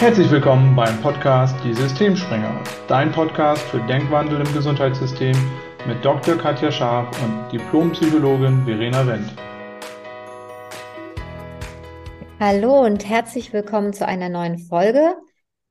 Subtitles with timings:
[0.00, 5.34] Herzlich willkommen beim Podcast Die Systemspringer, dein Podcast für Denkwandel im Gesundheitssystem
[5.88, 6.36] mit Dr.
[6.38, 9.34] Katja Scharf und Diplompsychologin Verena Wendt.
[12.38, 15.16] Hallo und herzlich willkommen zu einer neuen Folge.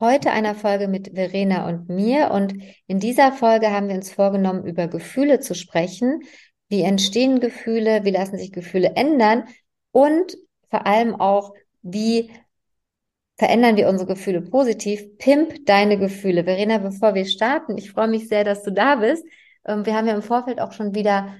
[0.01, 2.31] Heute einer Folge mit Verena und mir.
[2.31, 2.53] Und
[2.85, 6.19] in dieser Folge haben wir uns vorgenommen, über Gefühle zu sprechen.
[6.67, 8.03] Wie entstehen Gefühle?
[8.03, 9.45] Wie lassen sich Gefühle ändern?
[9.93, 10.37] Und
[10.69, 12.29] vor allem auch, wie
[13.37, 15.17] verändern wir unsere Gefühle positiv.
[15.17, 16.43] Pimp deine Gefühle.
[16.43, 19.25] Verena, bevor wir starten, ich freue mich sehr, dass du da bist.
[19.65, 21.35] Ähm, wir haben ja im Vorfeld auch schon wieder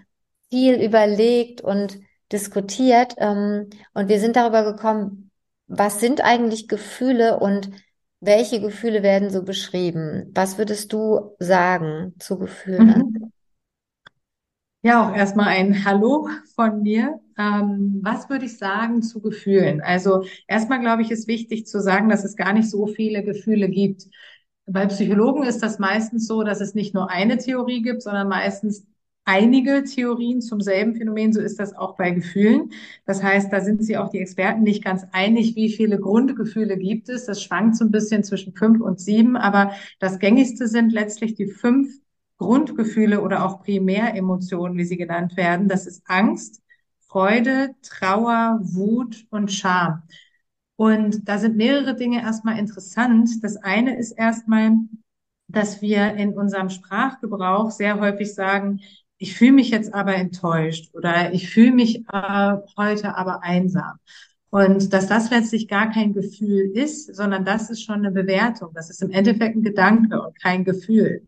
[0.50, 2.00] viel überlegt und
[2.32, 3.16] diskutiert.
[3.18, 5.32] Ähm, und wir sind darüber gekommen,
[5.68, 7.70] was sind eigentlich Gefühle und
[8.20, 10.32] welche Gefühle werden so beschrieben?
[10.34, 12.88] Was würdest du sagen zu Gefühlen?
[12.88, 13.32] Mhm.
[14.82, 17.20] Ja, auch erstmal ein Hallo von mir.
[17.38, 19.82] Ähm, was würde ich sagen zu Gefühlen?
[19.82, 23.70] Also erstmal glaube ich, ist wichtig zu sagen, dass es gar nicht so viele Gefühle
[23.70, 24.08] gibt.
[24.66, 28.86] Bei Psychologen ist das meistens so, dass es nicht nur eine Theorie gibt, sondern meistens
[29.24, 31.34] einige Theorien zum selben Phänomen.
[31.34, 32.72] So ist das auch bei Gefühlen.
[33.06, 37.10] Das heißt, da sind sich auch die Experten nicht ganz einig, wie viele Grundgefühle gibt
[37.10, 37.26] es.
[37.26, 41.48] Das schwankt so ein bisschen zwischen fünf und sieben, aber das gängigste sind letztlich die
[41.48, 41.94] fünf
[42.38, 45.68] Grundgefühle oder auch Primäremotionen, wie sie genannt werden.
[45.68, 46.62] Das ist Angst,
[47.18, 50.04] Freude, Trauer, Wut und Scham.
[50.76, 53.44] Und da sind mehrere Dinge erstmal interessant.
[53.44, 54.74] Das eine ist erstmal,
[55.48, 58.82] dass wir in unserem Sprachgebrauch sehr häufig sagen,
[59.18, 63.98] ich fühle mich jetzt aber enttäuscht oder ich fühle mich äh, heute aber einsam.
[64.52, 68.76] Und dass das letztlich gar kein Gefühl ist, sondern das ist schon eine Bewertung.
[68.76, 71.26] Das ist im Endeffekt ein Gedanke und kein Gefühl.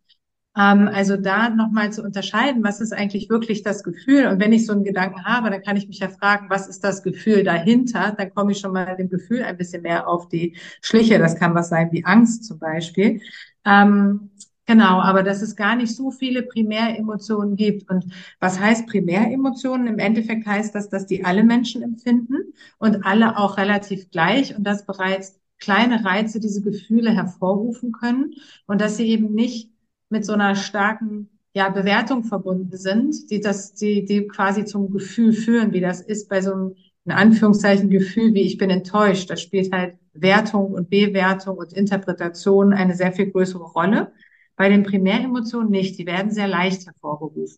[0.60, 4.28] Ähm, also da nochmal zu unterscheiden, was ist eigentlich wirklich das Gefühl?
[4.28, 6.84] Und wenn ich so einen Gedanken habe, dann kann ich mich ja fragen, was ist
[6.84, 8.14] das Gefühl dahinter?
[8.18, 11.18] Dann komme ich schon mal dem Gefühl ein bisschen mehr auf die Schliche.
[11.18, 13.22] Das kann was sein wie Angst zum Beispiel.
[13.66, 14.32] Ähm,
[14.66, 17.90] Genau, aber dass es gar nicht so viele Primäremotionen gibt.
[17.90, 18.06] Und
[18.40, 19.88] was heißt Primäremotionen?
[19.88, 24.64] Im Endeffekt heißt das, dass die alle Menschen empfinden und alle auch relativ gleich und
[24.66, 28.36] dass bereits kleine Reize diese Gefühle hervorrufen können
[28.68, 29.72] und dass sie eben nicht
[30.10, 35.34] mit so einer starken ja, Bewertung verbunden sind, die das, die, die quasi zum Gefühl
[35.34, 36.76] führen, wie das ist bei so einem,
[37.06, 39.30] in Anführungszeichen, Gefühl, wie ich bin enttäuscht.
[39.30, 44.12] Da spielt halt Wertung und Bewertung und Interpretation eine sehr viel größere Rolle.
[44.56, 45.98] Bei den Primäremotionen nicht.
[45.98, 47.58] Die werden sehr leicht hervorgerufen.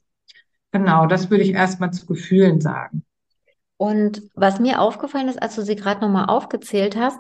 [0.72, 3.04] Genau, das würde ich erstmal zu Gefühlen sagen.
[3.78, 7.20] Und was mir aufgefallen ist, als du sie gerade nochmal aufgezählt hast,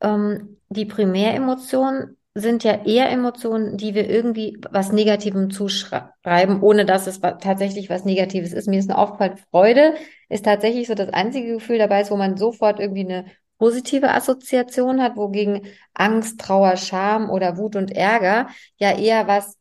[0.00, 7.06] ähm, die Primäremotionen sind ja eher Emotionen, die wir irgendwie was Negativem zuschreiben, ohne dass
[7.06, 8.68] es tatsächlich was Negatives ist.
[8.68, 9.94] Mir ist nur aufgefallen, Freude
[10.30, 13.26] ist tatsächlich so das einzige Gefühl dabei ist, wo man sofort irgendwie eine
[13.58, 19.56] positive Assoziation hat, wogegen Angst, Trauer, Scham oder Wut und Ärger ja eher was,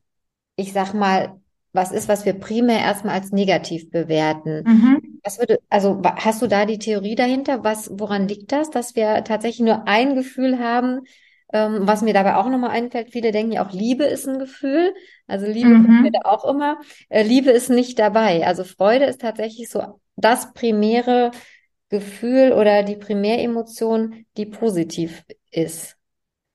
[0.55, 1.39] ich sag mal,
[1.73, 4.63] was ist, was wir primär erstmal als negativ bewerten.
[4.65, 5.19] Mhm.
[5.23, 7.63] Was würde, also hast du da die Theorie dahinter?
[7.63, 11.01] Was, woran liegt das, dass wir tatsächlich nur ein Gefühl haben,
[11.53, 14.93] ähm, was mir dabei auch nochmal einfällt, viele denken ja auch, Liebe ist ein Gefühl.
[15.27, 16.03] Also Liebe mhm.
[16.03, 16.79] wir da auch immer.
[17.09, 18.45] Äh, Liebe ist nicht dabei.
[18.45, 21.31] Also Freude ist tatsächlich so das primäre
[21.89, 25.97] Gefühl oder die Primäremotion, die positiv ist.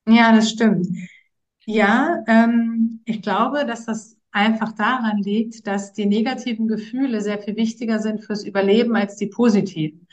[0.07, 0.87] Ja, das stimmt.
[1.65, 7.55] Ja, ähm, ich glaube, dass das einfach daran liegt, dass die negativen Gefühle sehr viel
[7.55, 10.07] wichtiger sind fürs Überleben als die positiven.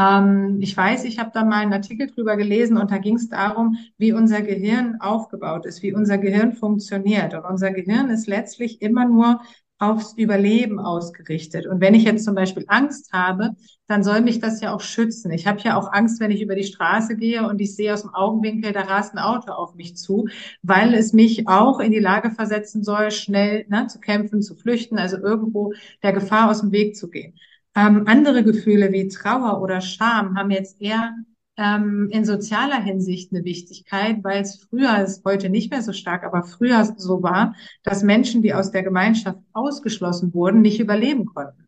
[0.00, 3.28] Ähm, ich weiß, ich habe da mal einen Artikel drüber gelesen und da ging es
[3.28, 7.34] darum, wie unser Gehirn aufgebaut ist, wie unser Gehirn funktioniert.
[7.34, 9.40] Und unser Gehirn ist letztlich immer nur
[9.78, 11.66] aufs Überleben ausgerichtet.
[11.66, 13.56] Und wenn ich jetzt zum Beispiel Angst habe,
[13.86, 15.32] dann soll mich das ja auch schützen.
[15.32, 18.02] Ich habe ja auch Angst, wenn ich über die Straße gehe und ich sehe aus
[18.02, 20.28] dem Augenwinkel, da rast ein Auto auf mich zu,
[20.62, 24.98] weil es mich auch in die Lage versetzen soll, schnell ne, zu kämpfen, zu flüchten,
[24.98, 25.72] also irgendwo
[26.02, 27.34] der Gefahr aus dem Weg zu gehen.
[27.76, 31.14] Ähm, andere Gefühle wie Trauer oder Scham haben jetzt eher
[31.56, 36.24] ähm, in sozialer Hinsicht eine Wichtigkeit, weil es früher, ist heute nicht mehr so stark,
[36.24, 41.66] aber früher so war, dass Menschen, die aus der Gemeinschaft ausgeschlossen wurden, nicht überleben konnten.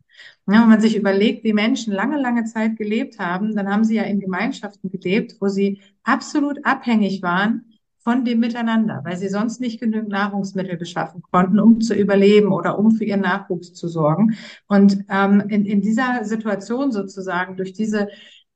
[0.49, 3.95] Ja, wenn man sich überlegt, wie Menschen lange, lange Zeit gelebt haben, dann haben sie
[3.97, 7.72] ja in Gemeinschaften gelebt, wo sie absolut abhängig waren
[8.05, 12.79] von dem Miteinander, weil sie sonst nicht genügend Nahrungsmittel beschaffen konnten, um zu überleben oder
[12.79, 14.37] um für ihren Nachwuchs zu sorgen.
[14.69, 18.09] Und ähm, in, in dieser Situation sozusagen, durch diese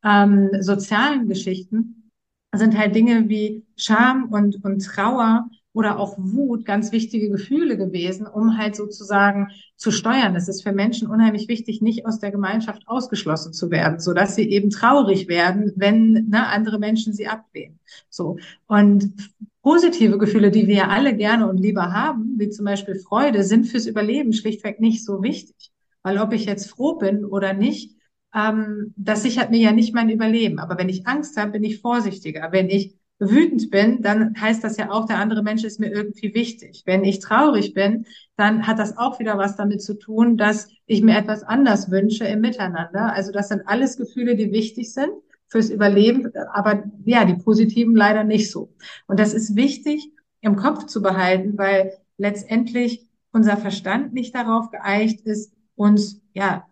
[0.04, 2.10] ähm, sozialen Geschichten,
[2.54, 8.26] sind halt Dinge wie Scham und, und Trauer oder auch Wut ganz wichtige Gefühle gewesen,
[8.26, 10.34] um halt sozusagen zu steuern.
[10.34, 14.34] Es ist für Menschen unheimlich wichtig, nicht aus der Gemeinschaft ausgeschlossen zu werden, so dass
[14.34, 17.78] sie eben traurig werden, wenn ne, andere Menschen sie ablehnen.
[18.08, 19.12] So und
[19.60, 23.66] positive Gefühle, die wir ja alle gerne und lieber haben, wie zum Beispiel Freude, sind
[23.66, 25.72] fürs Überleben schlichtweg nicht so wichtig,
[26.02, 27.94] weil ob ich jetzt froh bin oder nicht,
[28.34, 30.58] ähm, das sichert mir ja nicht mein Überleben.
[30.58, 32.48] Aber wenn ich Angst habe, bin ich vorsichtiger.
[32.50, 36.34] Wenn ich wütend bin, dann heißt das ja auch, der andere Mensch ist mir irgendwie
[36.34, 36.82] wichtig.
[36.84, 41.02] Wenn ich traurig bin, dann hat das auch wieder was damit zu tun, dass ich
[41.02, 43.12] mir etwas anders wünsche im Miteinander.
[43.12, 45.10] Also das sind alles Gefühle, die wichtig sind
[45.48, 48.74] fürs Überleben, aber ja, die positiven leider nicht so.
[49.06, 50.10] Und das ist wichtig
[50.40, 56.66] im Kopf zu behalten, weil letztendlich unser Verstand nicht darauf geeicht ist, uns ja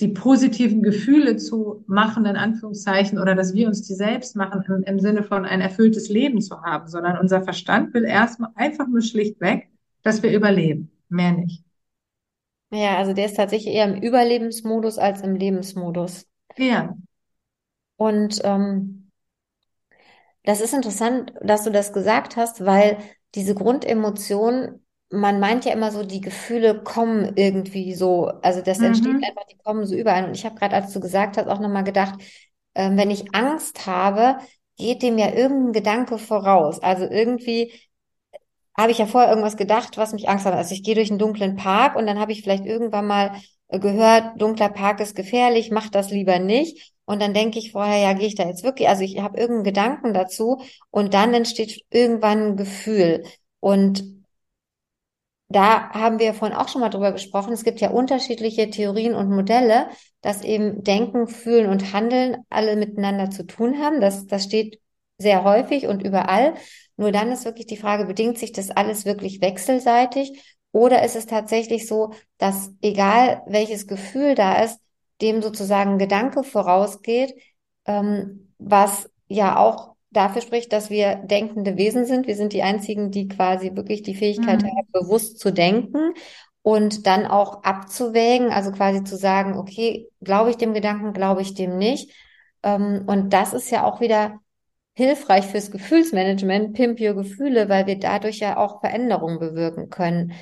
[0.00, 4.82] die positiven Gefühle zu machen, in Anführungszeichen, oder dass wir uns die selbst machen im,
[4.82, 9.02] im Sinne von ein erfülltes Leben zu haben, sondern unser Verstand will erstmal einfach nur
[9.02, 9.68] schlichtweg,
[10.02, 10.90] dass wir überleben.
[11.08, 11.62] Mehr nicht.
[12.70, 16.26] Ja, also der ist tatsächlich eher im Überlebensmodus als im Lebensmodus.
[16.56, 16.96] Ja.
[17.96, 19.12] Und ähm,
[20.42, 22.98] das ist interessant, dass du das gesagt hast, weil
[23.36, 24.83] diese Grundemotion
[25.14, 29.22] man meint ja immer so, die Gefühle kommen irgendwie so, also das entsteht Mhm.
[29.22, 30.24] einfach, die kommen so überall.
[30.26, 32.14] Und ich habe gerade, als du gesagt hast, auch nochmal gedacht,
[32.74, 34.38] ähm, wenn ich Angst habe,
[34.76, 36.80] geht dem ja irgendein Gedanke voraus.
[36.82, 37.72] Also irgendwie
[38.76, 40.54] habe ich ja vorher irgendwas gedacht, was mich Angst hat.
[40.54, 43.32] Also ich gehe durch einen dunklen Park und dann habe ich vielleicht irgendwann mal
[43.68, 46.92] äh, gehört, dunkler Park ist gefährlich, mach das lieber nicht.
[47.06, 48.88] Und dann denke ich vorher, ja, gehe ich da jetzt wirklich?
[48.88, 53.24] Also ich habe irgendeinen Gedanken dazu und dann entsteht irgendwann ein Gefühl.
[53.60, 54.23] Und
[55.48, 57.52] da haben wir vorhin auch schon mal drüber gesprochen.
[57.52, 59.88] Es gibt ja unterschiedliche Theorien und Modelle,
[60.20, 64.00] dass eben Denken, Fühlen und Handeln alle miteinander zu tun haben.
[64.00, 64.80] Das, das steht
[65.18, 66.54] sehr häufig und überall.
[66.96, 70.56] Nur dann ist wirklich die Frage, bedingt sich das alles wirklich wechselseitig?
[70.72, 74.80] Oder ist es tatsächlich so, dass egal welches Gefühl da ist,
[75.20, 77.34] dem sozusagen Gedanke vorausgeht,
[77.86, 82.26] ähm, was ja auch dafür spricht, dass wir denkende Wesen sind.
[82.26, 84.68] Wir sind die einzigen, die quasi wirklich die Fähigkeit Mhm.
[84.68, 86.14] haben, bewusst zu denken
[86.62, 91.54] und dann auch abzuwägen, also quasi zu sagen, okay, glaube ich dem Gedanken, glaube ich
[91.54, 92.10] dem nicht.
[92.62, 94.40] Ähm, und das ist ja auch wieder
[94.94, 100.32] hilfreich fürs Gefühlsmanagement, Pimp Your Gefühle, weil wir dadurch ja auch Veränderungen bewirken können.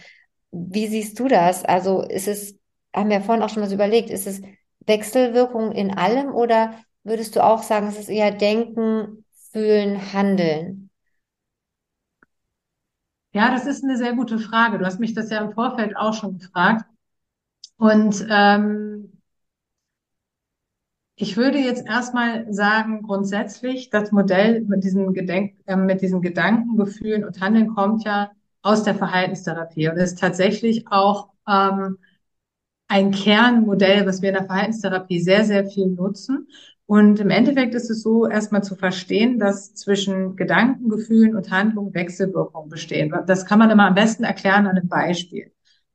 [0.50, 1.64] Wie siehst du das?
[1.64, 2.56] Also ist es,
[2.94, 4.42] haben wir vorhin auch schon was überlegt, ist es
[4.86, 6.74] Wechselwirkung in allem oder
[7.04, 9.21] würdest du auch sagen, es ist eher Denken,
[9.52, 10.90] Fühlen, Handeln?
[13.34, 14.78] Ja, das ist eine sehr gute Frage.
[14.78, 16.84] Du hast mich das ja im Vorfeld auch schon gefragt.
[17.78, 19.12] Und ähm,
[21.16, 26.76] ich würde jetzt erstmal sagen, grundsätzlich, das Modell mit diesen Gedenk äh, mit diesen Gedanken,
[26.76, 28.31] Gefühlen und Handeln kommt ja
[28.62, 31.98] aus der Verhaltenstherapie und ist tatsächlich auch ähm,
[32.88, 36.48] ein Kernmodell, was wir in der Verhaltenstherapie sehr, sehr viel nutzen.
[36.92, 41.94] Und im Endeffekt ist es so, erstmal zu verstehen, dass zwischen Gedanken, Gefühlen und Handlungen
[41.94, 43.10] Wechselwirkungen bestehen.
[43.26, 45.52] Das kann man immer am besten erklären an einem Beispiel.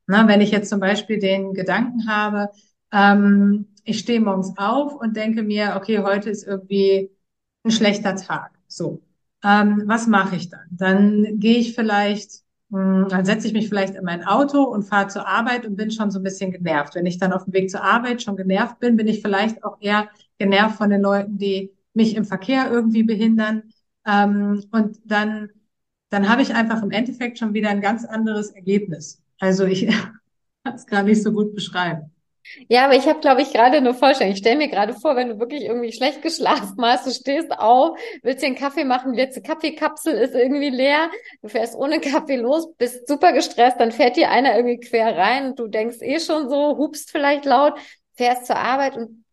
[0.08, 2.50] Na, wenn ich jetzt zum Beispiel den Gedanken habe,
[2.90, 7.12] ähm, ich stehe morgens auf und denke mir, okay, heute ist irgendwie
[7.62, 8.58] ein schlechter Tag.
[8.66, 9.00] So,
[9.44, 10.66] ähm, was mache ich dann?
[10.72, 12.42] Dann gehe ich vielleicht
[12.72, 15.92] hm, Dann setze ich mich vielleicht in mein Auto und fahre zur Arbeit und bin
[15.92, 16.96] schon so ein bisschen genervt.
[16.96, 19.76] Wenn ich dann auf dem Weg zur Arbeit schon genervt bin, bin ich vielleicht auch
[19.80, 20.08] eher
[20.38, 23.64] genervt von den Leuten, die mich im Verkehr irgendwie behindern.
[24.06, 25.50] Ähm, und dann,
[26.10, 29.22] dann habe ich einfach im Endeffekt schon wieder ein ganz anderes Ergebnis.
[29.38, 29.86] Also ich
[30.64, 32.12] kann es gar nicht so gut beschreiben.
[32.68, 34.32] Ja, aber ich habe, glaube ich, gerade eine Vorstellung.
[34.32, 37.98] Ich stelle mir gerade vor, wenn du wirklich irgendwie schlecht geschlafen hast, du stehst auf,
[38.22, 41.10] willst dir einen Kaffee machen, die letzte Kaffeekapsel ist irgendwie leer,
[41.42, 45.50] du fährst ohne Kaffee los, bist super gestresst, dann fährt dir einer irgendwie quer rein
[45.50, 47.74] und du denkst eh schon so, hupst vielleicht laut,
[48.14, 49.24] fährst zur Arbeit und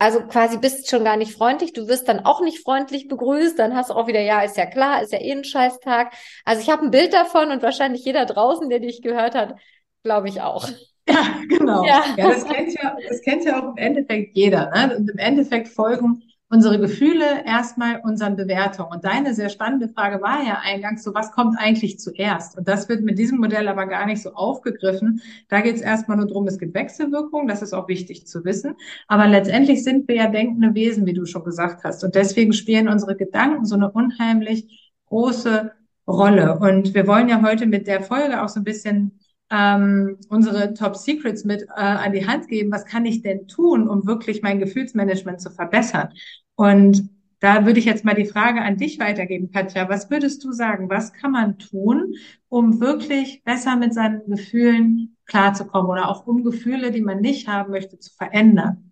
[0.00, 3.76] also quasi bist schon gar nicht freundlich, du wirst dann auch nicht freundlich begrüßt, dann
[3.76, 6.14] hast du auch wieder, ja, ist ja klar, ist ja eh ein Scheißtag.
[6.46, 9.56] Also ich habe ein Bild davon und wahrscheinlich jeder draußen, der dich gehört hat,
[10.02, 10.66] glaube ich auch.
[11.08, 11.84] Ja, genau.
[11.84, 12.04] Ja.
[12.16, 14.96] Ja, das kennt ja, das kennt ja auch im Endeffekt jeder, ne?
[14.96, 18.90] Und im Endeffekt folgen unsere Gefühle erstmal unseren Bewertungen.
[18.90, 22.58] Und deine sehr spannende Frage war ja eingangs so, was kommt eigentlich zuerst?
[22.58, 25.22] Und das wird mit diesem Modell aber gar nicht so aufgegriffen.
[25.48, 28.74] Da geht es erstmal nur darum, es gibt Wechselwirkungen, das ist auch wichtig zu wissen.
[29.06, 32.02] Aber letztendlich sind wir ja denkende Wesen, wie du schon gesagt hast.
[32.02, 35.70] Und deswegen spielen unsere Gedanken so eine unheimlich große
[36.08, 36.58] Rolle.
[36.58, 40.96] Und wir wollen ja heute mit der Folge auch so ein bisschen ähm, unsere Top
[40.96, 42.70] Secrets mit äh, an die Hand geben.
[42.72, 46.10] Was kann ich denn tun, um wirklich mein Gefühlsmanagement zu verbessern?
[46.54, 47.08] Und
[47.40, 49.88] da würde ich jetzt mal die Frage an dich weitergeben, Katja.
[49.88, 50.90] Was würdest du sagen?
[50.90, 52.14] Was kann man tun,
[52.48, 57.70] um wirklich besser mit seinen Gefühlen klarzukommen oder auch um Gefühle, die man nicht haben
[57.70, 58.90] möchte, zu verändern?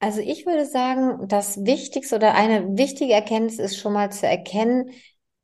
[0.00, 4.90] Also ich würde sagen, das Wichtigste oder eine wichtige Erkenntnis ist schon mal zu erkennen,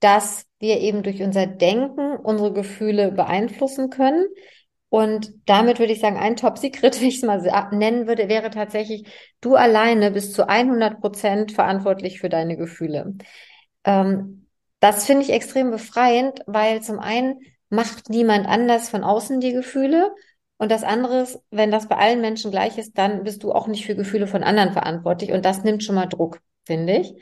[0.01, 4.25] dass wir eben durch unser Denken unsere Gefühle beeinflussen können.
[4.89, 7.43] Und damit würde ich sagen, ein Top-Secret, wie ich es mal
[7.73, 9.07] nennen würde, wäre tatsächlich,
[9.43, 13.15] du alleine bist zu 100 Prozent verantwortlich für deine Gefühle.
[13.85, 14.47] Ähm,
[14.81, 20.15] das finde ich extrem befreiend, weil zum einen macht niemand anders von außen die Gefühle.
[20.57, 23.67] Und das andere ist, wenn das bei allen Menschen gleich ist, dann bist du auch
[23.67, 25.33] nicht für Gefühle von anderen verantwortlich.
[25.33, 27.15] Und das nimmt schon mal Druck, finde ich.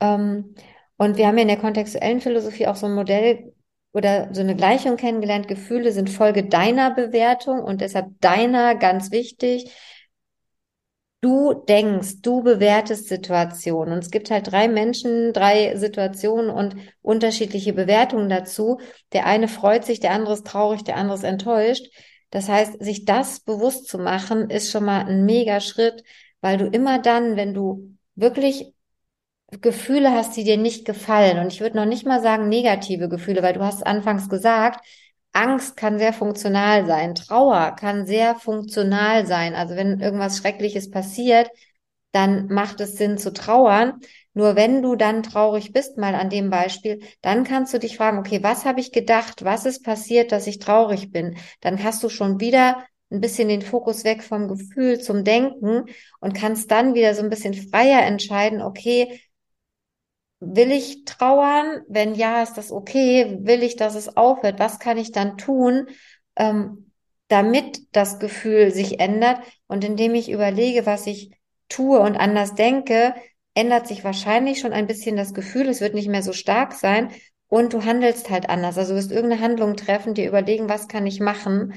[0.00, 0.56] Ähm,
[1.02, 3.52] und wir haben ja in der kontextuellen Philosophie auch so ein Modell
[3.92, 5.48] oder so eine Gleichung kennengelernt.
[5.48, 9.72] Gefühle sind Folge deiner Bewertung und deshalb deiner ganz wichtig.
[11.20, 13.94] Du denkst, du bewertest Situationen.
[13.94, 18.78] Und es gibt halt drei Menschen, drei Situationen und unterschiedliche Bewertungen dazu.
[19.12, 21.88] Der eine freut sich, der andere ist traurig, der andere ist enttäuscht.
[22.30, 26.04] Das heißt, sich das bewusst zu machen, ist schon mal ein mega Schritt,
[26.40, 28.72] weil du immer dann, wenn du wirklich
[29.60, 31.38] Gefühle hast, die dir nicht gefallen.
[31.38, 34.84] Und ich würde noch nicht mal sagen negative Gefühle, weil du hast anfangs gesagt,
[35.32, 39.54] Angst kann sehr funktional sein, Trauer kann sehr funktional sein.
[39.54, 41.50] Also wenn irgendwas Schreckliches passiert,
[42.12, 44.00] dann macht es Sinn zu trauern.
[44.34, 48.18] Nur wenn du dann traurig bist, mal an dem Beispiel, dann kannst du dich fragen,
[48.18, 49.44] okay, was habe ich gedacht?
[49.44, 51.36] Was ist passiert, dass ich traurig bin?
[51.60, 55.84] Dann hast du schon wieder ein bisschen den Fokus weg vom Gefühl zum Denken
[56.20, 59.20] und kannst dann wieder so ein bisschen freier entscheiden, okay,
[60.44, 61.82] Will ich trauern?
[61.88, 63.38] Wenn ja, ist das okay?
[63.42, 64.58] Will ich, dass es aufhört?
[64.58, 65.86] Was kann ich dann tun,
[66.34, 66.90] ähm,
[67.28, 69.40] damit das Gefühl sich ändert?
[69.68, 71.30] Und indem ich überlege, was ich
[71.68, 73.14] tue und anders denke,
[73.54, 75.68] ändert sich wahrscheinlich schon ein bisschen das Gefühl.
[75.68, 77.12] Es wird nicht mehr so stark sein
[77.46, 78.76] und du handelst halt anders.
[78.78, 81.74] Also du wirst irgendeine Handlung treffen, dir überlegen, was kann ich machen,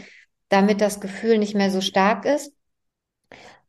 [0.50, 2.52] damit das Gefühl nicht mehr so stark ist.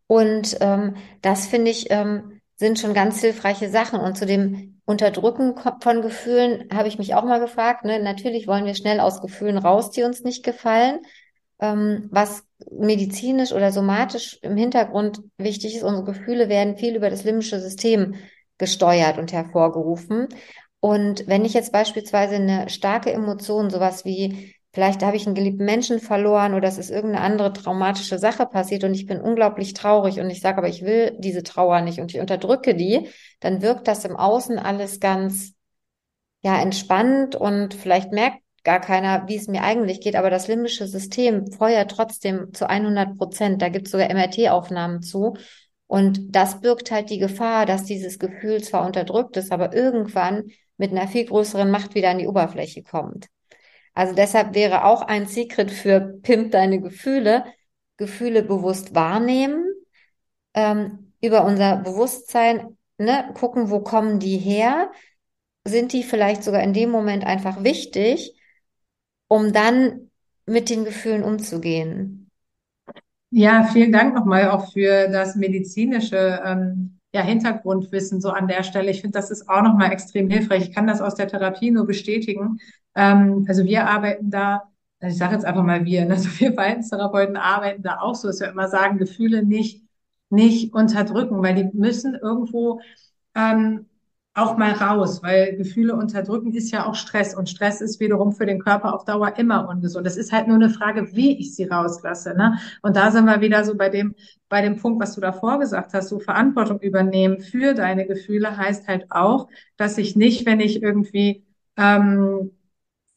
[0.07, 4.01] Und ähm, das finde ich ähm, sind schon ganz hilfreiche Sachen.
[4.01, 7.85] Und zu dem Unterdrücken von Gefühlen habe ich mich auch mal gefragt.
[7.85, 8.03] Ne?
[8.03, 11.01] Natürlich wollen wir schnell aus Gefühlen raus, die uns nicht gefallen.
[11.59, 17.25] Ähm, was medizinisch oder somatisch im Hintergrund wichtig ist, unsere Gefühle werden viel über das
[17.25, 18.15] limbische System
[18.59, 20.29] gesteuert und hervorgerufen.
[20.81, 25.65] Und wenn ich jetzt beispielsweise eine starke Emotion, sowas wie vielleicht habe ich einen geliebten
[25.65, 30.21] Menschen verloren oder es ist irgendeine andere traumatische Sache passiert und ich bin unglaublich traurig
[30.21, 33.09] und ich sage, aber ich will diese Trauer nicht und ich unterdrücke die,
[33.41, 35.55] dann wirkt das im Außen alles ganz,
[36.43, 40.87] ja, entspannt und vielleicht merkt gar keiner, wie es mir eigentlich geht, aber das limbische
[40.87, 43.63] System feuert trotzdem zu 100 Prozent.
[43.63, 45.39] Da gibt es sogar MRT-Aufnahmen zu.
[45.87, 50.91] Und das birgt halt die Gefahr, dass dieses Gefühl zwar unterdrückt ist, aber irgendwann mit
[50.91, 53.29] einer viel größeren Macht wieder an die Oberfläche kommt.
[53.97, 57.47] Also deshalb wäre auch ein Secret für Pimp deine Gefühle,
[57.97, 59.65] Gefühle bewusst wahrnehmen,
[60.53, 64.93] ähm, über unser Bewusstsein ne, gucken, wo kommen die her,
[65.65, 68.39] sind die vielleicht sogar in dem Moment einfach wichtig,
[69.29, 70.11] um dann
[70.45, 72.31] mit den Gefühlen umzugehen.
[73.31, 78.91] Ja, vielen Dank nochmal auch für das medizinische ähm, ja, Hintergrundwissen so an der Stelle.
[78.91, 80.65] Ich finde, das ist auch nochmal extrem hilfreich.
[80.69, 82.59] Ich kann das aus der Therapie nur bestätigen.
[82.95, 84.65] Ähm, also wir arbeiten da,
[85.01, 88.41] also ich sage jetzt einfach mal wir, also wir Verhaltenstherapeuten arbeiten da auch so, dass
[88.41, 89.83] wir immer sagen, Gefühle nicht,
[90.29, 92.81] nicht unterdrücken, weil die müssen irgendwo
[93.35, 93.87] ähm,
[94.37, 98.45] auch mal raus, weil Gefühle unterdrücken ist ja auch Stress und Stress ist wiederum für
[98.45, 100.07] den Körper auf Dauer immer ungesund.
[100.07, 102.35] Das ist halt nur eine Frage, wie ich sie rauslasse.
[102.37, 102.59] Ne?
[102.83, 104.15] Und da sind wir wieder so bei dem,
[104.51, 108.87] bei dem Punkt, was du davor gesagt hast, so Verantwortung übernehmen für deine Gefühle heißt
[108.89, 111.45] halt auch, dass ich nicht, wenn ich irgendwie
[111.79, 112.51] ähm,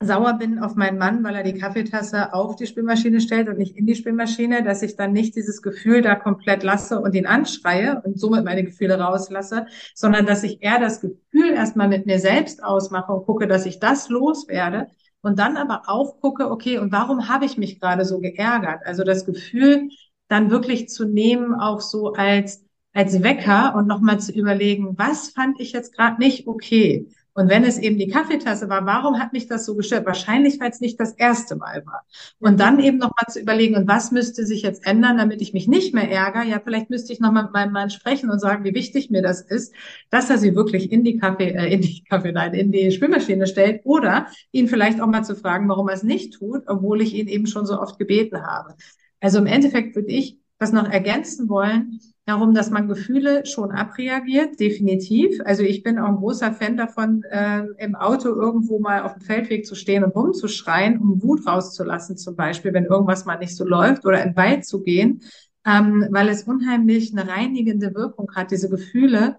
[0.01, 3.75] sauer bin auf meinen Mann, weil er die Kaffeetasse auf die Spülmaschine stellt und nicht
[3.75, 8.01] in die Spülmaschine, dass ich dann nicht dieses Gefühl da komplett lasse und ihn anschreie
[8.05, 12.63] und somit meine Gefühle rauslasse, sondern dass ich eher das Gefühl erstmal mit mir selbst
[12.63, 14.87] ausmache und gucke, dass ich das loswerde
[15.21, 18.81] und dann aber auch gucke, okay, und warum habe ich mich gerade so geärgert?
[18.85, 19.89] Also das Gefühl
[20.29, 22.63] dann wirklich zu nehmen, auch so als
[22.93, 27.07] als Wecker und nochmal zu überlegen, was fand ich jetzt gerade nicht okay?
[27.33, 30.05] Und wenn es eben die Kaffeetasse war, warum hat mich das so gestört?
[30.05, 32.05] Wahrscheinlich, weil es nicht das erste Mal war.
[32.39, 35.67] Und dann eben nochmal zu überlegen, und was müsste sich jetzt ändern, damit ich mich
[35.67, 36.43] nicht mehr ärgere?
[36.43, 39.41] Ja, vielleicht müsste ich nochmal mit meinem Mann sprechen und sagen, wie wichtig mir das
[39.41, 39.74] ist,
[40.09, 43.48] dass er sie wirklich in die Kaffee, äh, in die Kaffee, nein, in die Spülmaschine
[43.48, 47.13] stellt oder ihn vielleicht auch mal zu fragen, warum er es nicht tut, obwohl ich
[47.13, 48.75] ihn eben schon so oft gebeten habe.
[49.19, 54.59] Also im Endeffekt würde ich das noch ergänzen wollen, darum, dass man Gefühle schon abreagiert,
[54.59, 55.39] definitiv.
[55.45, 59.21] Also ich bin auch ein großer Fan davon, äh, im Auto irgendwo mal auf dem
[59.21, 63.65] Feldweg zu stehen und rumzuschreien, um Wut rauszulassen, zum Beispiel, wenn irgendwas mal nicht so
[63.65, 65.21] läuft oder in den Wald zu gehen,
[65.65, 69.38] ähm, weil es unheimlich eine reinigende Wirkung hat, diese Gefühle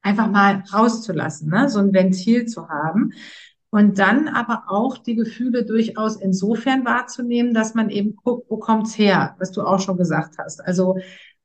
[0.00, 1.68] einfach mal rauszulassen, ne?
[1.68, 3.12] so ein Ventil zu haben.
[3.70, 8.98] Und dann aber auch die Gefühle durchaus insofern wahrzunehmen, dass man eben guckt, wo kommt's
[8.98, 10.62] her, was du auch schon gesagt hast.
[10.62, 10.98] Also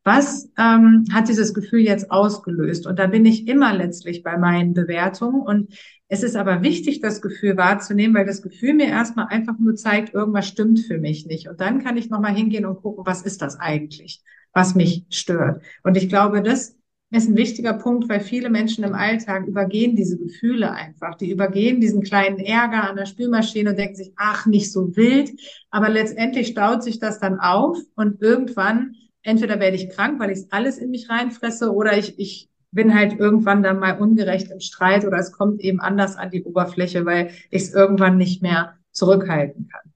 [0.07, 2.87] was ähm, hat dieses Gefühl jetzt ausgelöst?
[2.87, 5.41] Und da bin ich immer letztlich bei meinen Bewertungen.
[5.41, 5.73] Und
[6.07, 10.13] es ist aber wichtig, das Gefühl wahrzunehmen, weil das Gefühl mir erstmal einfach nur zeigt,
[10.13, 11.49] irgendwas stimmt für mich nicht.
[11.49, 14.23] Und dann kann ich nochmal hingehen und gucken, was ist das eigentlich,
[14.53, 15.61] was mich stört.
[15.83, 16.77] Und ich glaube, das
[17.11, 21.15] ist ein wichtiger Punkt, weil viele Menschen im Alltag übergehen diese Gefühle einfach.
[21.15, 25.31] Die übergehen diesen kleinen Ärger an der Spülmaschine und denken sich, ach, nicht so wild.
[25.69, 28.95] Aber letztendlich staut sich das dann auf und irgendwann,
[29.27, 33.19] entweder werde ich krank, weil ich alles in mich reinfresse oder ich, ich bin halt
[33.19, 37.31] irgendwann dann mal ungerecht im Streit oder es kommt eben anders an die Oberfläche, weil
[37.49, 39.93] ich es irgendwann nicht mehr zurückhalten kann.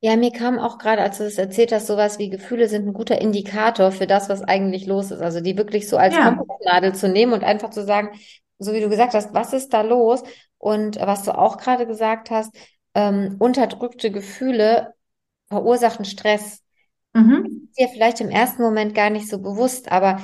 [0.00, 2.92] Ja, mir kam auch gerade, als du das erzählt hast, sowas wie Gefühle sind ein
[2.92, 5.22] guter Indikator für das, was eigentlich los ist.
[5.22, 6.30] Also die wirklich so als ja.
[6.34, 8.10] Kompassnadel zu nehmen und einfach zu sagen,
[8.58, 10.22] so wie du gesagt hast, was ist da los?
[10.58, 12.54] Und was du auch gerade gesagt hast,
[12.94, 14.92] ähm, unterdrückte Gefühle
[15.48, 16.63] verursachen Stress.
[17.14, 17.68] Mhm.
[17.78, 20.20] Dir vielleicht im ersten Moment gar nicht so bewusst, aber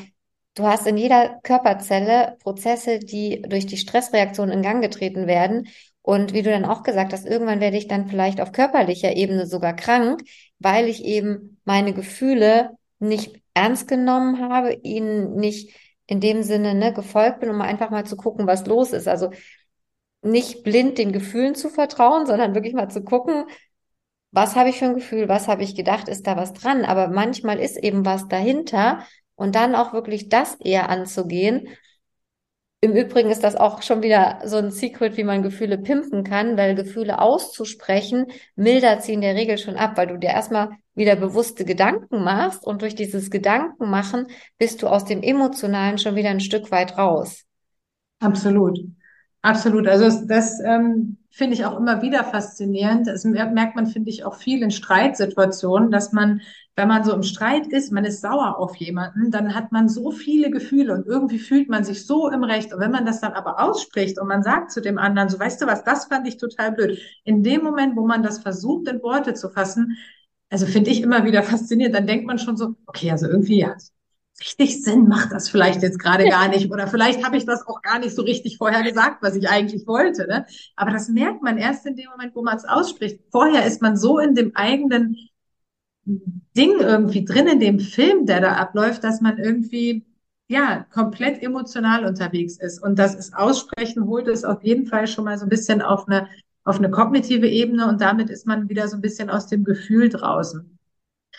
[0.55, 5.69] du hast in jeder Körperzelle Prozesse, die durch die Stressreaktion in Gang getreten werden
[6.03, 9.47] und wie du dann auch gesagt hast, irgendwann werde ich dann vielleicht auf körperlicher Ebene
[9.47, 10.23] sogar krank,
[10.59, 15.75] weil ich eben meine Gefühle nicht ernst genommen habe, ihnen nicht
[16.07, 19.07] in dem Sinne ne, gefolgt bin, um einfach mal zu gucken, was los ist.
[19.07, 19.31] Also
[20.23, 23.45] nicht blind den Gefühlen zu vertrauen, sondern wirklich mal zu gucken,
[24.33, 26.85] was habe ich für ein Gefühl, was habe ich gedacht, ist da was dran.
[26.85, 31.69] Aber manchmal ist eben was dahinter und dann auch wirklich das eher anzugehen
[32.83, 36.57] im Übrigen ist das auch schon wieder so ein Secret, wie man Gefühle pimpen kann,
[36.57, 41.67] weil Gefühle auszusprechen milder ziehen der Regel schon ab, weil du dir erstmal wieder bewusste
[41.67, 46.71] Gedanken machst und durch dieses Gedankenmachen bist du aus dem Emotionalen schon wieder ein Stück
[46.71, 47.45] weit raus.
[48.19, 48.79] Absolut.
[49.43, 49.87] Absolut.
[49.87, 53.07] Also das, das ähm, finde ich auch immer wieder faszinierend.
[53.07, 56.41] Das merkt man, finde ich, auch viel in Streitsituationen, dass man,
[56.77, 60.11] wenn man so im Streit ist, man ist sauer auf jemanden, dann hat man so
[60.11, 62.73] viele Gefühle und irgendwie fühlt man sich so im Recht.
[62.75, 65.63] Und wenn man das dann aber ausspricht und man sagt zu dem anderen, so weißt
[65.63, 66.99] du was, das fand ich total blöd.
[67.25, 69.97] In dem Moment, wo man das versucht, in Worte zu fassen,
[70.51, 73.77] also finde ich immer wieder faszinierend, dann denkt man schon so, okay, also irgendwie, ja,
[74.41, 76.71] richtig Sinn macht das vielleicht jetzt gerade gar nicht.
[76.71, 79.87] Oder vielleicht habe ich das auch gar nicht so richtig vorher gesagt, was ich eigentlich
[79.87, 80.27] wollte.
[80.27, 80.47] Ne?
[80.77, 83.21] Aber das merkt man erst in dem Moment, wo man es ausspricht.
[83.31, 85.17] Vorher ist man so in dem eigenen
[86.05, 90.05] Ding irgendwie drin, in dem Film, der da abläuft, dass man irgendwie
[90.49, 92.83] ja komplett emotional unterwegs ist.
[92.83, 96.09] Und das ist Aussprechen holt es auf jeden Fall schon mal so ein bisschen auf
[96.09, 96.29] eine
[96.65, 100.09] auf eine kognitive Ebene und damit ist man wieder so ein bisschen aus dem Gefühl
[100.09, 100.79] draußen.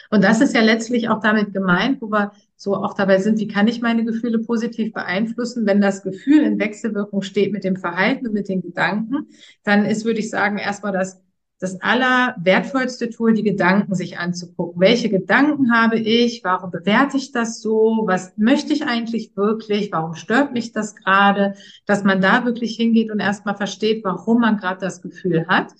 [0.10, 3.48] Und das ist ja letztlich auch damit gemeint, wo wir so auch dabei sind, wie
[3.48, 5.66] kann ich meine Gefühle positiv beeinflussen?
[5.66, 9.28] Wenn das Gefühl in Wechselwirkung steht mit dem Verhalten und mit den Gedanken,
[9.64, 11.22] dann ist, würde ich sagen, erstmal das,
[11.60, 14.82] das allerwertvollste Tool, die Gedanken sich anzugucken.
[14.82, 16.44] Welche Gedanken habe ich?
[16.44, 18.04] Warum bewerte ich das so?
[18.06, 19.92] Was möchte ich eigentlich wirklich?
[19.92, 21.54] Warum stört mich das gerade?
[21.86, 25.72] Dass man da wirklich hingeht und erstmal versteht, warum man gerade das Gefühl hat.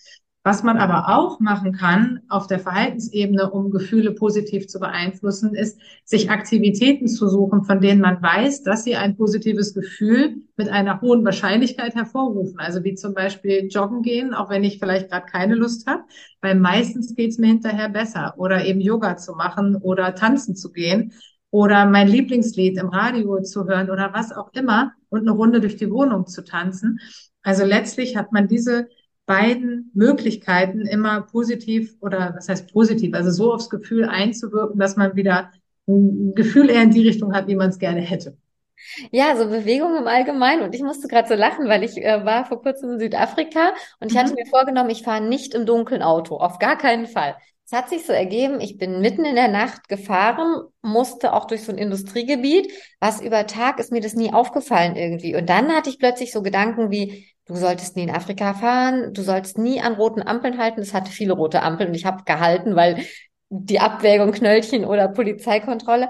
[0.44, 5.80] Was man aber auch machen kann auf der Verhaltensebene, um Gefühle positiv zu beeinflussen, ist,
[6.04, 11.00] sich Aktivitäten zu suchen, von denen man weiß, dass sie ein positives Gefühl mit einer
[11.02, 12.58] hohen Wahrscheinlichkeit hervorrufen.
[12.58, 16.04] Also wie zum Beispiel joggen gehen, auch wenn ich vielleicht gerade keine Lust habe,
[16.42, 18.34] weil meistens geht's mir hinterher besser.
[18.38, 21.14] Oder eben Yoga zu machen oder tanzen zu gehen
[21.52, 25.76] oder mein Lieblingslied im Radio zu hören oder was auch immer und eine Runde durch
[25.76, 27.00] die Wohnung zu tanzen.
[27.44, 28.88] Also letztlich hat man diese
[29.26, 35.16] beiden Möglichkeiten immer positiv oder was heißt positiv, also so aufs Gefühl einzuwirken, dass man
[35.16, 35.52] wieder
[35.88, 38.38] ein Gefühl eher in die Richtung hat, wie man es gerne hätte.
[39.12, 40.64] Ja, so Bewegung im Allgemeinen.
[40.64, 44.10] Und ich musste gerade so lachen, weil ich äh, war vor kurzem in Südafrika und
[44.10, 44.20] ich mhm.
[44.20, 47.36] hatte mir vorgenommen, ich fahre nicht im dunklen Auto, auf gar keinen Fall.
[47.66, 51.64] Es hat sich so ergeben, ich bin mitten in der Nacht gefahren, musste auch durch
[51.64, 52.70] so ein Industriegebiet.
[53.00, 55.36] Was über Tag ist mir das nie aufgefallen irgendwie.
[55.36, 59.22] Und dann hatte ich plötzlich so Gedanken wie, du solltest nie in Afrika fahren, du
[59.22, 60.82] sollst nie an roten Ampeln halten.
[60.82, 63.06] Es hatte viele rote Ampeln und ich habe gehalten, weil
[63.50, 66.10] die Abwägung Knöllchen oder Polizeikontrolle.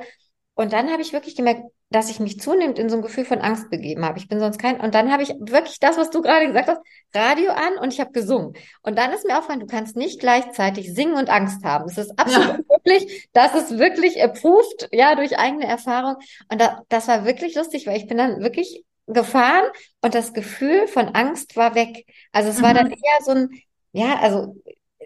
[0.54, 3.40] Und dann habe ich wirklich gemerkt, dass ich mich zunehmend in so ein Gefühl von
[3.40, 4.18] Angst begeben habe.
[4.18, 6.82] Ich bin sonst kein, und dann habe ich wirklich das, was du gerade gesagt hast,
[7.14, 8.54] Radio an und ich habe gesungen.
[8.82, 11.90] Und dann ist mir aufgefallen, du kannst nicht gleichzeitig singen und Angst haben.
[11.90, 12.70] Es ist absolut ja.
[12.70, 16.16] wirklich, das ist wirklich approved, ja, durch eigene Erfahrung.
[16.50, 19.66] Und da, das war wirklich lustig, weil ich bin dann wirklich gefahren
[20.02, 22.06] und das Gefühl von Angst war weg.
[22.32, 22.62] Also es mhm.
[22.64, 22.94] war dann mhm.
[22.94, 23.50] eher so ein,
[23.92, 24.56] ja, also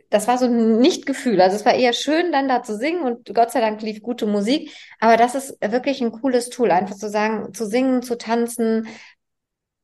[0.10, 1.41] das war so ein Nicht-Gefühl.
[1.41, 4.25] Also es war eher schön, dann da zu singen und Gott sei Dank lief gute
[4.25, 4.71] Musik.
[4.99, 8.88] Aber das ist wirklich ein cooles Tool, einfach zu sagen, zu singen, zu tanzen,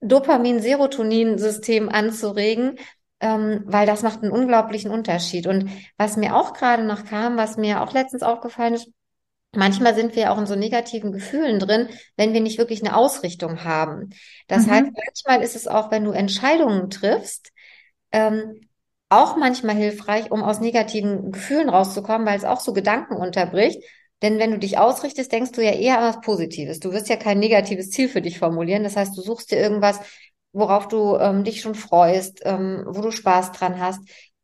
[0.01, 2.77] Dopamin-Serotonin-System anzuregen,
[3.19, 5.47] ähm, weil das macht einen unglaublichen Unterschied.
[5.47, 8.89] Und was mir auch gerade noch kam, was mir auch letztens aufgefallen ist,
[9.53, 13.65] Manchmal sind wir auch in so negativen Gefühlen drin, wenn wir nicht wirklich eine Ausrichtung
[13.65, 14.11] haben.
[14.47, 14.71] Das mhm.
[14.71, 17.51] heißt, manchmal ist es auch, wenn du Entscheidungen triffst,
[18.13, 18.61] ähm,
[19.09, 23.83] auch manchmal hilfreich, um aus negativen Gefühlen rauszukommen, weil es auch so Gedanken unterbricht.
[24.21, 26.79] Denn wenn du dich ausrichtest, denkst du ja eher an was Positives.
[26.79, 28.83] Du wirst ja kein negatives Ziel für dich formulieren.
[28.83, 29.99] Das heißt, du suchst dir irgendwas,
[30.53, 33.99] worauf du ähm, dich schon freust, ähm, wo du Spaß dran hast.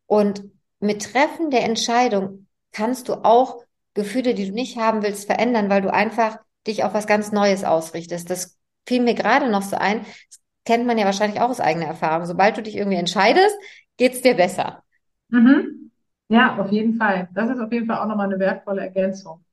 [0.05, 0.43] Und
[0.79, 3.63] mit Treffen der Entscheidung kannst du auch
[3.97, 7.63] Gefühle, die du nicht haben willst, verändern, weil du einfach dich auf was ganz Neues
[7.63, 8.29] ausrichtest.
[8.29, 8.57] Das
[8.87, 9.99] fiel mir gerade noch so ein.
[9.99, 12.25] Das kennt man ja wahrscheinlich auch aus eigener Erfahrung.
[12.25, 13.55] Sobald du dich irgendwie entscheidest,
[13.97, 14.83] geht's dir besser.
[15.29, 15.91] Mhm.
[16.29, 17.29] Ja, auf jeden Fall.
[17.33, 19.43] Das ist auf jeden Fall auch nochmal eine wertvolle Ergänzung.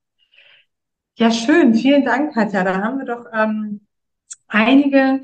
[1.16, 1.74] Ja, schön.
[1.74, 2.64] Vielen Dank, Katja.
[2.64, 3.80] Da haben wir doch ähm,
[4.48, 5.22] einige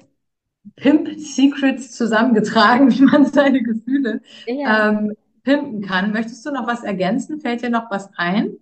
[0.76, 4.90] Pimp-Secrets zusammengetragen, wie man seine Gefühle ja.
[4.90, 6.12] ähm, pimpen kann.
[6.12, 7.40] Möchtest du noch was ergänzen?
[7.40, 8.56] Fällt dir noch was ein?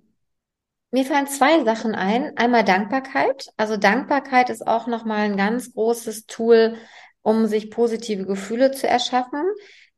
[0.90, 2.36] Mir fallen zwei Sachen ein.
[2.36, 3.48] Einmal Dankbarkeit.
[3.56, 6.76] Also Dankbarkeit ist auch nochmal ein ganz großes Tool,
[7.22, 9.42] um sich positive Gefühle zu erschaffen.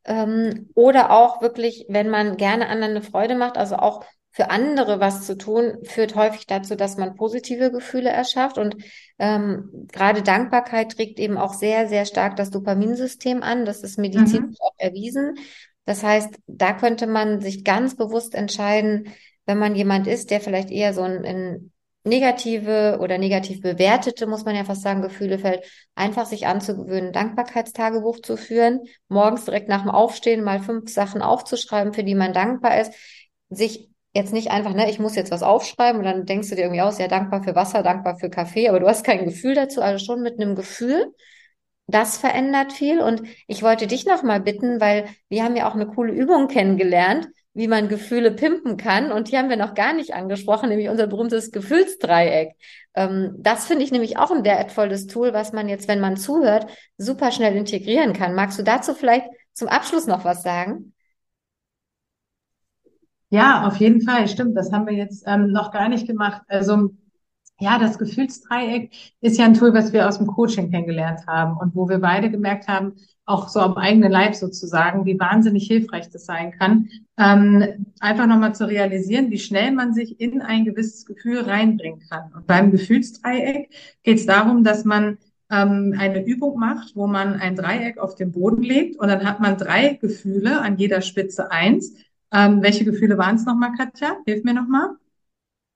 [0.05, 5.01] Ähm, oder auch wirklich, wenn man gerne anderen eine Freude macht, also auch für andere
[5.01, 8.59] was zu tun, führt häufig dazu, dass man positive Gefühle erschafft.
[8.59, 8.77] Und
[9.19, 13.65] ähm, gerade Dankbarkeit trägt eben auch sehr, sehr stark das Dopaminsystem an.
[13.65, 14.61] Das ist medizinisch mhm.
[14.61, 15.35] auch erwiesen.
[15.85, 19.13] Das heißt, da könnte man sich ganz bewusst entscheiden,
[19.51, 21.73] wenn man jemand ist, der vielleicht eher so ein, ein
[22.05, 25.65] negative oder negativ bewertete, muss man ja fast sagen, Gefühle fällt,
[25.97, 31.93] einfach sich anzugewöhnen, Dankbarkeitstagebuch zu führen, morgens direkt nach dem Aufstehen mal fünf Sachen aufzuschreiben,
[31.93, 32.93] für die man dankbar ist,
[33.49, 36.63] sich jetzt nicht einfach, ne, ich muss jetzt was aufschreiben und dann denkst du dir
[36.63, 39.83] irgendwie aus, ja, dankbar für Wasser, dankbar für Kaffee, aber du hast kein Gefühl dazu,
[39.83, 41.13] also schon mit einem Gefühl.
[41.89, 45.75] Das verändert viel und ich wollte dich noch mal bitten, weil wir haben ja auch
[45.75, 49.13] eine coole Übung kennengelernt, wie man Gefühle pimpen kann.
[49.13, 52.53] Und hier haben wir noch gar nicht angesprochen, nämlich unser berühmtes Gefühlsdreieck.
[52.95, 56.67] Ähm, das finde ich nämlich auch ein wertvolles Tool, was man jetzt, wenn man zuhört,
[56.97, 58.35] super schnell integrieren kann.
[58.35, 60.95] Magst du dazu vielleicht zum Abschluss noch was sagen?
[63.31, 64.57] Ja, auf jeden Fall, stimmt.
[64.57, 66.43] Das haben wir jetzt ähm, noch gar nicht gemacht.
[66.49, 66.91] Also
[67.61, 71.77] ja, das Gefühlsdreieck ist ja ein Tool, was wir aus dem Coaching kennengelernt haben und
[71.77, 72.95] wo wir beide gemerkt haben,
[73.31, 78.55] auch so am eigenen Leib sozusagen, wie wahnsinnig hilfreich das sein kann, ähm, einfach nochmal
[78.55, 82.33] zu realisieren, wie schnell man sich in ein gewisses Gefühl reinbringen kann.
[82.35, 83.71] Und beim Gefühlsdreieck
[84.03, 85.19] geht es darum, dass man
[85.51, 89.41] ähm, eine Übung macht, wo man ein Dreieck auf den Boden legt und dann hat
[89.41, 91.95] man drei Gefühle, an jeder Spitze eins.
[92.33, 94.17] Ähm, welche Gefühle waren es nochmal, Katja?
[94.27, 94.91] Hilf mir nochmal.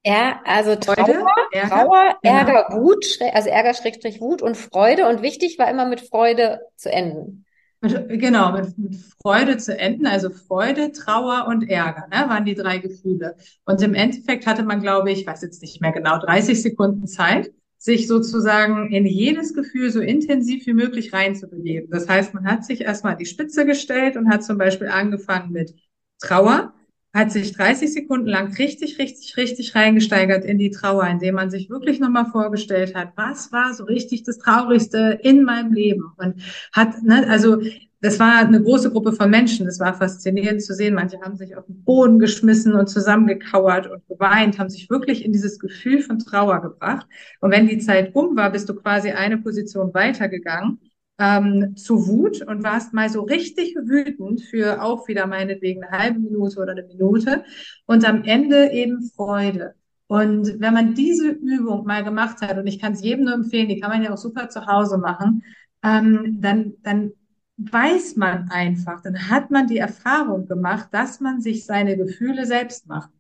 [0.07, 2.37] Ja, also Trauer, Freude, Ärger, Trauer, genau.
[2.37, 2.83] Ärger, genau.
[2.83, 5.09] Wut, also Ärger, Schrägstrich, Wut und Freude.
[5.09, 7.44] Und wichtig war immer mit Freude zu enden.
[7.85, 12.55] Mit, genau, mit, mit Freude zu enden, also Freude, Trauer und Ärger, ne, waren die
[12.55, 13.37] drei Gefühle.
[13.67, 17.53] Und im Endeffekt hatte man, glaube ich, weiß jetzt nicht mehr genau, 30 Sekunden Zeit,
[17.77, 21.91] sich sozusagen in jedes Gefühl so intensiv wie möglich reinzubegeben.
[21.91, 25.75] Das heißt, man hat sich erstmal die Spitze gestellt und hat zum Beispiel angefangen mit
[26.19, 26.73] Trauer
[27.15, 31.71] hat sich 30 Sekunden lang richtig, richtig, richtig reingesteigert in die Trauer, indem man sich
[31.71, 37.03] wirklich nochmal vorgestellt hat, was war so richtig das Traurigste in meinem Leben und hat,
[37.05, 37.63] ne, also
[38.01, 39.65] das war eine große Gruppe von Menschen.
[39.65, 40.93] Das war faszinierend zu sehen.
[40.93, 45.33] Manche haben sich auf den Boden geschmissen und zusammengekauert und geweint, haben sich wirklich in
[45.33, 47.07] dieses Gefühl von Trauer gebracht.
[47.41, 50.81] Und wenn die Zeit um war, bist du quasi eine Position weitergegangen
[51.19, 56.21] ähm, zu Wut und warst mal so richtig wütend für auch wieder meinetwegen eine halbe
[56.21, 57.45] Minute oder eine Minute
[57.87, 59.75] und am Ende eben Freude.
[60.07, 63.69] Und wenn man diese Übung mal gemacht hat, und ich kann es jedem nur empfehlen,
[63.69, 65.43] die kann man ja auch super zu Hause machen,
[65.83, 67.13] ähm, dann, dann
[67.57, 72.87] weiß man einfach, dann hat man die Erfahrung gemacht, dass man sich seine Gefühle selbst
[72.87, 73.11] macht.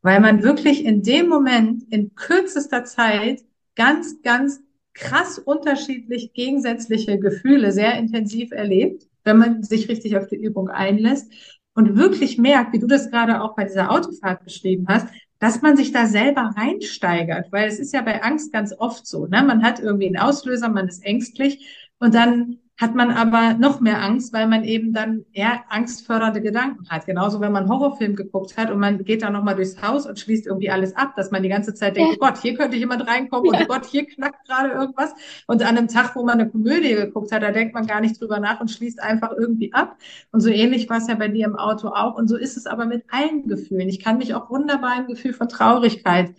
[0.00, 3.42] Weil man wirklich in dem Moment in kürzester Zeit
[3.76, 4.60] ganz, ganz
[4.94, 11.32] krass unterschiedlich gegensätzliche Gefühle sehr intensiv erlebt, wenn man sich richtig auf die Übung einlässt
[11.74, 15.76] und wirklich merkt, wie du das gerade auch bei dieser Autofahrt beschrieben hast, dass man
[15.76, 19.42] sich da selber reinsteigert, weil es ist ja bei Angst ganz oft so, ne?
[19.42, 24.02] Man hat irgendwie einen Auslöser, man ist ängstlich und dann hat man aber noch mehr
[24.02, 27.06] Angst, weil man eben dann eher angstfördernde Gedanken hat.
[27.06, 30.18] Genauso, wenn man einen Horrorfilm geguckt hat und man geht dann nochmal durchs Haus und
[30.18, 32.16] schließt irgendwie alles ab, dass man die ganze Zeit denkt, ja.
[32.16, 33.60] oh Gott, hier könnte jemand reinkommen ja.
[33.60, 35.14] und oh Gott, hier knackt gerade irgendwas.
[35.46, 38.20] Und an einem Tag, wo man eine Komödie geguckt hat, da denkt man gar nicht
[38.20, 39.96] drüber nach und schließt einfach irgendwie ab.
[40.32, 42.16] Und so ähnlich war es ja bei dir im Auto auch.
[42.16, 43.88] Und so ist es aber mit allen Gefühlen.
[43.88, 46.34] Ich kann mich auch wunderbar ein Gefühl von Traurigkeit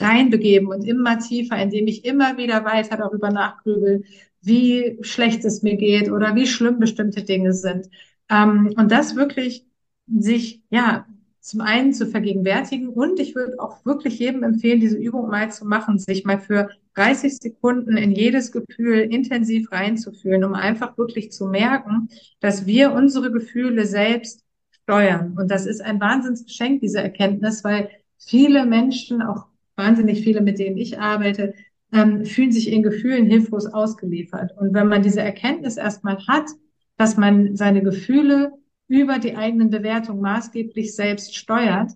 [0.00, 4.02] reinbegeben und immer tiefer, indem ich immer wieder weiter darüber nachgrübel,
[4.44, 7.88] wie schlecht es mir geht oder wie schlimm bestimmte Dinge sind.
[8.30, 9.66] Ähm, und das wirklich
[10.06, 11.06] sich, ja,
[11.40, 15.66] zum einen zu vergegenwärtigen und ich würde auch wirklich jedem empfehlen, diese Übung mal zu
[15.66, 21.46] machen, sich mal für 30 Sekunden in jedes Gefühl intensiv reinzufühlen, um einfach wirklich zu
[21.46, 22.08] merken,
[22.40, 25.36] dass wir unsere Gefühle selbst steuern.
[25.36, 30.78] Und das ist ein Wahnsinnsgeschenk, diese Erkenntnis, weil viele Menschen, auch wahnsinnig viele, mit denen
[30.78, 31.54] ich arbeite,
[31.94, 34.52] ähm, fühlen sich in Gefühlen hilflos ausgeliefert.
[34.58, 36.50] Und wenn man diese Erkenntnis erstmal hat,
[36.96, 38.52] dass man seine Gefühle
[38.88, 41.92] über die eigenen Bewertungen maßgeblich selbst steuert,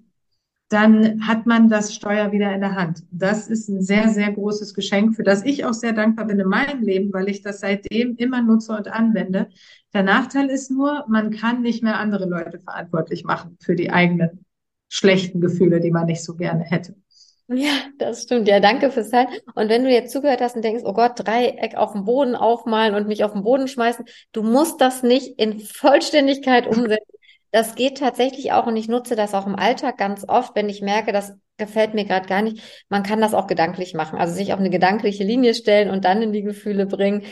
[0.68, 3.04] dann hat man das Steuer wieder in der Hand.
[3.10, 6.48] Das ist ein sehr, sehr großes Geschenk, für das ich auch sehr dankbar bin in
[6.48, 9.48] meinem Leben, weil ich das seitdem immer nutze und anwende.
[9.94, 14.44] Der Nachteil ist nur, man kann nicht mehr andere Leute verantwortlich machen für die eigenen
[14.90, 16.94] schlechten Gefühle, die man nicht so gerne hätte.
[17.50, 18.46] Ja, das stimmt.
[18.46, 19.28] Ja, danke fürs Teilen.
[19.54, 22.94] Und wenn du jetzt zugehört hast und denkst, oh Gott, Dreieck auf dem Boden aufmalen
[22.94, 27.06] und mich auf den Boden schmeißen, du musst das nicht in Vollständigkeit umsetzen.
[27.50, 30.82] Das geht tatsächlich auch und ich nutze das auch im Alltag ganz oft, wenn ich
[30.82, 32.62] merke, das gefällt mir gerade gar nicht.
[32.90, 36.20] Man kann das auch gedanklich machen, also sich auf eine gedankliche Linie stellen und dann
[36.20, 37.24] in die Gefühle bringen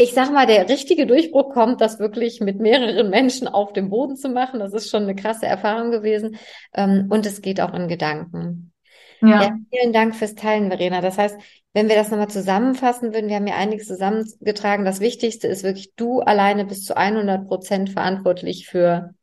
[0.00, 4.16] ich sag mal, der richtige Durchbruch kommt, das wirklich mit mehreren Menschen auf dem Boden
[4.16, 4.60] zu machen.
[4.60, 6.38] Das ist schon eine krasse Erfahrung gewesen.
[6.72, 8.72] Ähm, und es geht auch in Gedanken.
[9.20, 9.42] Ja.
[9.42, 9.56] ja.
[9.70, 11.00] Vielen Dank fürs Teilen, Verena.
[11.00, 11.36] Das heißt,
[11.72, 14.84] wenn wir das nochmal zusammenfassen würden, wir haben ja einiges zusammengetragen.
[14.84, 19.14] Das Wichtigste ist wirklich, du alleine bist zu 100 Prozent verantwortlich für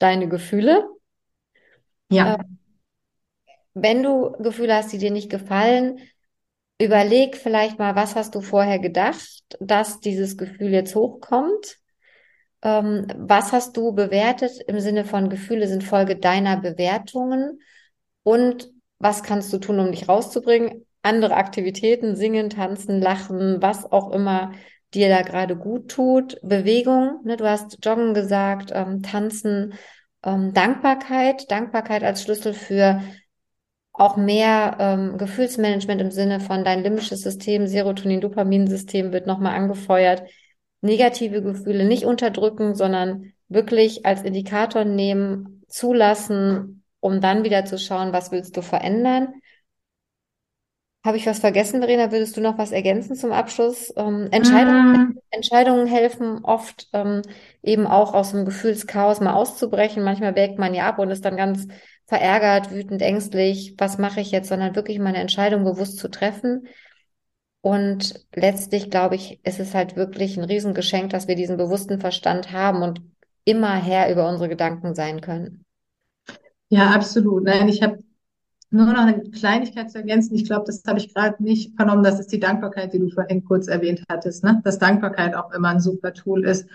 [0.00, 0.84] deine Gefühle.
[2.10, 2.34] Ja.
[2.34, 2.58] Ähm,
[3.74, 6.00] wenn du Gefühle hast, die dir nicht gefallen,
[6.78, 11.78] überleg vielleicht mal, was hast du vorher gedacht, dass dieses Gefühl jetzt hochkommt?
[12.62, 17.60] Ähm, was hast du bewertet im Sinne von Gefühle sind Folge deiner Bewertungen?
[18.22, 20.86] Und was kannst du tun, um dich rauszubringen?
[21.02, 24.52] Andere Aktivitäten, singen, tanzen, lachen, was auch immer
[24.94, 26.38] dir da gerade gut tut.
[26.42, 27.36] Bewegung, ne?
[27.36, 29.74] du hast Joggen gesagt, ähm, tanzen,
[30.24, 33.02] ähm, Dankbarkeit, Dankbarkeit als Schlüssel für
[33.94, 40.24] auch mehr ähm, Gefühlsmanagement im Sinne von dein limbisches System, Serotonin, Dopaminsystem wird nochmal angefeuert.
[40.80, 48.12] Negative Gefühle nicht unterdrücken, sondern wirklich als Indikator nehmen, zulassen, um dann wieder zu schauen,
[48.12, 49.28] was willst du verändern.
[51.04, 52.10] Habe ich was vergessen, Verena?
[52.10, 53.92] Würdest du noch was ergänzen zum Abschluss?
[53.96, 55.18] Ähm, Entscheidungen, mm.
[55.30, 57.20] Entscheidungen helfen oft ähm,
[57.62, 60.02] eben auch aus dem Gefühlschaos mal auszubrechen.
[60.02, 61.68] Manchmal wägt man ja ab und ist dann ganz
[62.06, 66.66] verärgert, wütend, ängstlich, was mache ich jetzt, sondern wirklich meine Entscheidung bewusst zu treffen.
[67.60, 72.52] Und letztlich, glaube ich, ist es halt wirklich ein Riesengeschenk, dass wir diesen bewussten Verstand
[72.52, 73.00] haben und
[73.44, 75.64] immer Herr über unsere Gedanken sein können.
[76.68, 77.44] Ja, absolut.
[77.44, 78.00] Nein, ich habe
[78.70, 80.34] nur noch eine Kleinigkeit zu ergänzen.
[80.34, 82.02] Ich glaube, das habe ich gerade nicht vernommen.
[82.02, 84.42] Das ist die Dankbarkeit, die du vorhin kurz erwähnt hattest.
[84.44, 84.60] Ne?
[84.64, 86.68] Dass Dankbarkeit auch immer ein super Tool ist,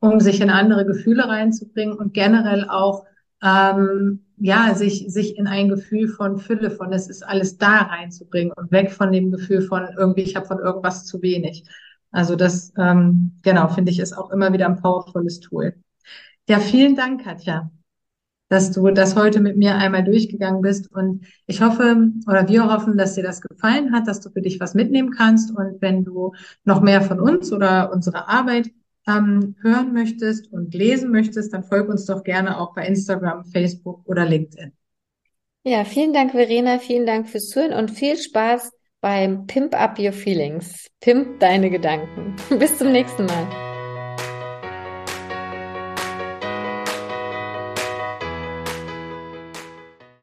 [0.00, 3.06] um sich in andere Gefühle reinzubringen und generell auch
[3.42, 8.52] ähm, ja, sich, sich in ein Gefühl von Fülle, von es ist alles da reinzubringen
[8.54, 11.64] und weg von dem Gefühl von irgendwie, ich habe von irgendwas zu wenig.
[12.10, 15.74] Also das, ähm, genau, finde ich, ist auch immer wieder ein powervolles Tool.
[16.46, 17.70] Ja, vielen Dank, Katja,
[18.50, 20.92] dass du das heute mit mir einmal durchgegangen bist.
[20.92, 24.60] Und ich hoffe, oder wir hoffen, dass dir das gefallen hat, dass du für dich
[24.60, 25.56] was mitnehmen kannst.
[25.56, 28.68] Und wenn du noch mehr von uns oder unserer Arbeit
[29.06, 34.02] ähm, hören möchtest und lesen möchtest, dann folg uns doch gerne auch bei Instagram, Facebook
[34.06, 34.72] oder LinkedIn.
[35.64, 36.78] Ja, vielen Dank, Verena.
[36.78, 40.88] Vielen Dank fürs Zuhören und viel Spaß beim Pimp Up Your Feelings.
[41.00, 42.36] Pimp deine Gedanken.
[42.58, 43.73] Bis zum nächsten Mal.